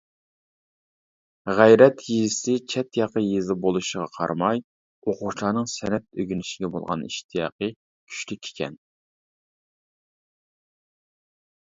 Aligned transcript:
غەيرەت 1.57 1.99
يېزىسى 2.13 2.55
چەت-ياقا 2.73 3.23
يېزا 3.25 3.55
بولۇشىغا 3.65 4.05
قارىماي 4.15 4.63
ئوقۇغۇچىلارنىڭ 4.63 5.69
سەنئەت 5.75 6.07
ئۆگىنىشكە 6.23 6.73
بولغان 6.77 7.07
ئىشتىياقى 7.11 7.71
كۈچلۈك 7.77 8.49
ئىكەن. 8.51 8.79